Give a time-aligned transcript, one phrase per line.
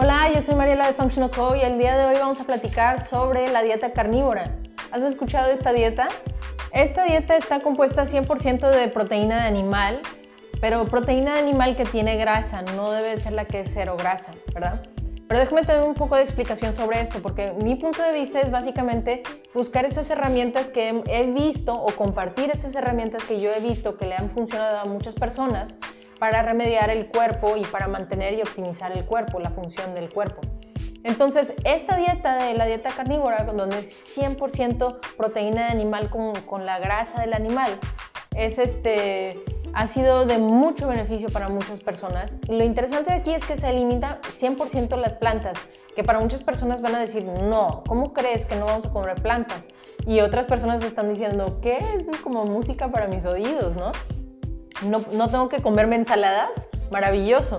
[0.00, 3.02] Hola, yo soy Mariela de Functional Co y el día de hoy vamos a platicar
[3.02, 4.54] sobre la dieta carnívora.
[4.92, 6.06] ¿Has escuchado de esta dieta?
[6.72, 9.98] Esta dieta está compuesta 100% de proteína de animal,
[10.60, 14.30] pero proteína de animal que tiene grasa, no debe ser la que es cero grasa,
[14.54, 14.80] ¿verdad?
[15.26, 18.52] Pero déjame tener un poco de explicación sobre esto, porque mi punto de vista es
[18.52, 23.96] básicamente buscar esas herramientas que he visto o compartir esas herramientas que yo he visto
[23.96, 25.76] que le han funcionado a muchas personas
[26.18, 30.40] para remediar el cuerpo y para mantener y optimizar el cuerpo, la función del cuerpo.
[31.04, 36.66] Entonces, esta dieta de la dieta carnívora, donde es 100% proteína de animal con, con,
[36.66, 37.70] la grasa del animal,
[38.34, 42.32] es este, ha sido de mucho beneficio para muchas personas.
[42.48, 45.56] Lo interesante aquí es que se elimina 100% las plantas,
[45.94, 49.14] que para muchas personas van a decir, no, ¿cómo crees que no vamos a comer
[49.22, 49.66] plantas?
[50.06, 51.78] Y otras personas están diciendo, ¿qué?
[51.78, 53.92] Eso es como música para mis oídos, ¿no?
[54.82, 57.58] No, no tengo que comerme ensaladas, maravilloso.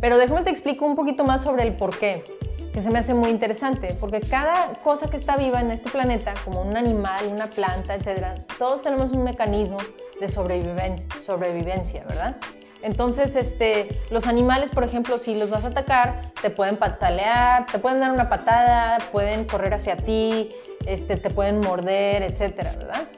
[0.00, 2.24] Pero déjame te explico un poquito más sobre el por qué,
[2.72, 6.34] que se me hace muy interesante, porque cada cosa que está viva en este planeta,
[6.44, 9.78] como un animal, una planta, etcétera, todos tenemos un mecanismo
[10.20, 12.36] de sobrevivencia, sobrevivencia ¿verdad?
[12.82, 17.78] Entonces, este, los animales, por ejemplo, si los vas a atacar, te pueden patalear, te
[17.80, 20.50] pueden dar una patada, pueden correr hacia ti,
[20.86, 23.08] este, te pueden morder, etcétera, ¿verdad?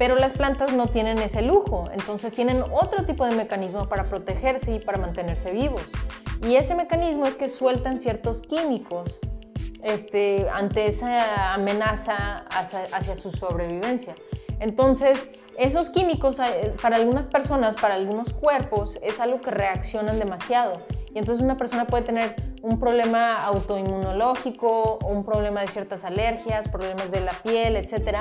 [0.00, 4.76] Pero las plantas no tienen ese lujo, entonces tienen otro tipo de mecanismo para protegerse
[4.76, 5.82] y para mantenerse vivos.
[6.42, 9.20] Y ese mecanismo es que sueltan ciertos químicos
[9.82, 14.14] este, ante esa amenaza hacia, su sobrevivencia.
[14.58, 15.28] Entonces,
[15.58, 20.80] esos químicos eh, para algunas personas, para algunos cuerpos, es algo que reaccionan demasiado.
[21.14, 27.10] Y entonces una persona puede tener un problema autoinmunológico, un problema de ciertas alergias, problemas
[27.10, 28.20] de la piel, etc.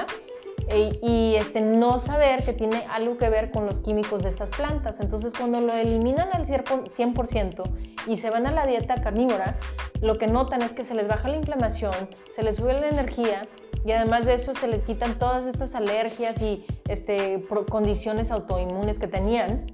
[0.69, 4.49] E, y este, no saber que tiene algo que ver con los químicos de estas
[4.51, 4.99] plantas.
[4.99, 7.63] Entonces cuando lo eliminan al 100%
[8.07, 9.57] y se van a la dieta carnívora,
[10.01, 11.93] lo que notan es que se les baja la inflamación,
[12.33, 13.41] se les sube la energía
[13.85, 19.07] y además de eso se les quitan todas estas alergias y este, condiciones autoinmunes que
[19.07, 19.65] tenían.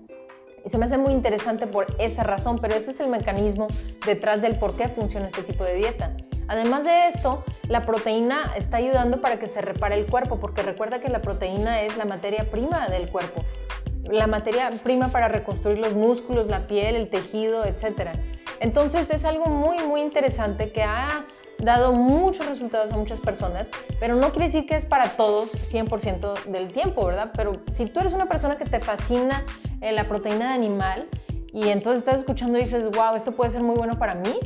[0.64, 3.68] Y se me hace muy interesante por esa razón, pero ese es el mecanismo
[4.06, 6.16] detrás del por qué funciona este tipo de dieta.
[6.48, 11.00] Además de esto, la proteína está ayudando para que se repare el cuerpo, porque recuerda
[11.00, 13.44] que la proteína es la materia prima del cuerpo,
[14.12, 18.10] la materia prima para reconstruir los músculos, la piel, el tejido, etc.
[18.60, 21.26] Entonces es algo muy, muy interesante que ha
[21.60, 23.70] dado muchos resultados a muchas personas,
[24.00, 27.32] pero no quiere decir que es para todos 100% del tiempo, ¿verdad?
[27.36, 29.44] Pero si tú eres una persona que te fascina
[29.82, 31.08] eh, la proteína de animal
[31.54, 34.38] y entonces estás escuchando y dices, wow, esto puede ser muy bueno para mí,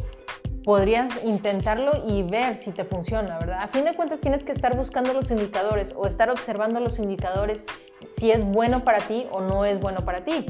[0.64, 3.60] podrías intentarlo y ver si te funciona, ¿verdad?
[3.62, 7.64] A fin de cuentas tienes que estar buscando los indicadores o estar observando los indicadores
[8.10, 10.46] si es bueno para ti o no es bueno para ti.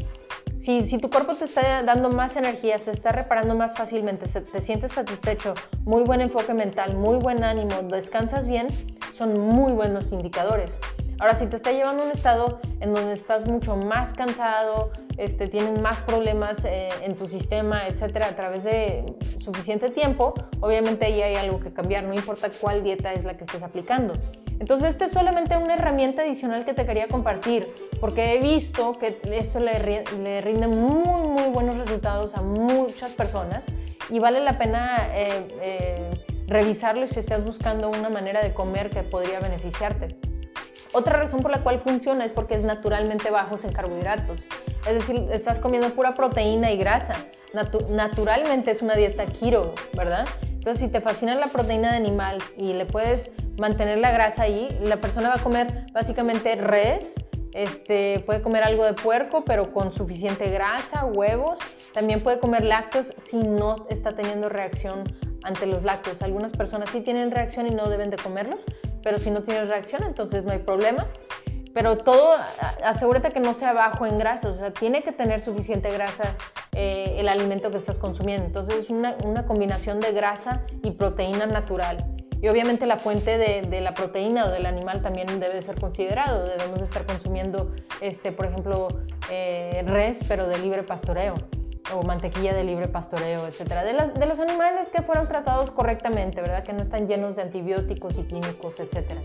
[0.58, 4.42] Si, si, tu cuerpo te está dando más energía, se está reparando más fácilmente, se,
[4.42, 5.54] te sientes satisfecho,
[5.86, 8.68] muy buen enfoque mental, muy buen ánimo, descansas bien,
[9.14, 10.78] son muy buenos indicadores.
[11.20, 15.48] Ahora, si te está llevando a un estado en donde estás mucho más cansado, este,
[15.48, 19.06] tienen más problemas eh, en tu sistema, etcétera, a través de
[19.40, 23.44] suficiente tiempo, obviamente ahí hay algo que cambiar, no importa cuál dieta es la que
[23.44, 24.14] estés aplicando.
[24.60, 27.68] Entonces, esta es solamente una herramienta adicional que te quería compartir,
[28.00, 33.66] porque he visto que esto le, le rinde muy, muy buenos resultados a muchas personas
[34.10, 36.12] y vale la pena eh, eh,
[36.48, 40.29] revisarlo si estás buscando una manera de comer que podría beneficiarte.
[40.94, 44.40] Otra razón por la cual funciona es porque es naturalmente bajos en carbohidratos.
[44.88, 47.14] Es decir, estás comiendo pura proteína y grasa.
[47.90, 50.28] naturalmente es una dieta keto, ¿verdad?
[50.44, 54.68] Entonces, si te fascina la proteína de animal y le puedes mantener la grasa ahí,
[54.82, 57.16] la persona va a comer básicamente res,
[57.54, 61.60] este, puede comer algo de puerco, pero con suficiente grasa, huevos.
[61.94, 65.04] También puede comer lácteos si no está teniendo reacción
[65.44, 66.22] ante los lácteos.
[66.22, 68.60] Algunas personas sí tienen reacción y no deben de comerlos,
[69.04, 71.08] pero si no tienes reacción, entonces no hay problema.
[71.74, 72.32] Pero todo,
[72.84, 76.36] asegúrate que no sea bajo en grasa, o sea, tiene que tener suficiente grasa
[76.72, 78.46] eh, el alimento que estás consumiendo.
[78.46, 82.04] Entonces es una, una, combinación de grasa y proteína natural.
[82.42, 86.46] Y obviamente la fuente de, de, la proteína o del animal también debe ser considerado.
[86.46, 87.72] Debemos estar consumiendo,
[88.02, 88.88] este, por ejemplo,
[89.30, 91.36] eh, res, pero de libre pastoreo
[91.94, 96.64] o mantequilla de libre pastoreo, etcétera, de, de, los animales que fueron tratados correctamente, ¿verdad?
[96.64, 99.22] Que no están llenos de antibióticos y químicos, etcétera.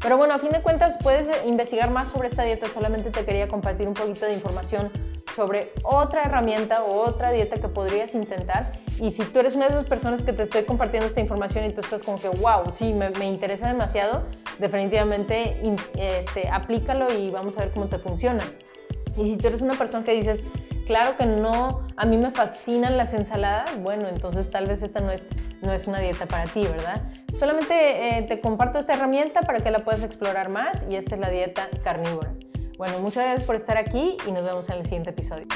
[0.00, 3.48] Pero bueno, a fin de cuentas puedes investigar más sobre esta dieta, solamente te quería
[3.48, 4.90] compartir un poquito de información
[5.34, 8.72] sobre otra herramienta o otra dieta que podrías intentar.
[9.00, 11.70] Y si tú eres una de esas personas que te estoy compartiendo esta información y
[11.70, 14.24] tú estás como que, wow, sí, me, me interesa demasiado,
[14.58, 15.60] definitivamente
[15.98, 18.44] este, aplícalo y vamos a ver cómo te funciona.
[19.16, 20.40] Y si tú eres una persona que dices,
[20.86, 25.10] Claro que no, a mí me fascinan las ensaladas, bueno, entonces tal vez esta no
[25.10, 25.22] es
[25.62, 27.02] no es una dieta para ti, ¿verdad?
[27.32, 31.20] Solamente eh, te comparto esta herramienta para que la puedas explorar más y esta es
[31.20, 32.32] la dieta carnívora.
[32.78, 35.46] Bueno, muchas gracias por estar aquí y nos vemos en el siguiente episodio.